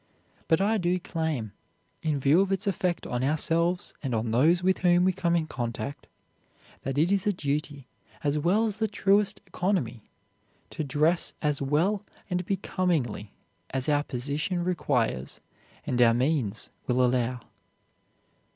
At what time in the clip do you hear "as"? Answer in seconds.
8.23-8.35, 8.65-8.77, 11.43-11.61, 13.69-13.87